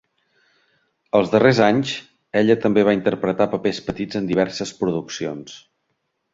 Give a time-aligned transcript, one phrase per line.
[1.19, 1.91] Els darrers anys,
[2.41, 5.63] ella també va interpretar papers petits en diverses produccions.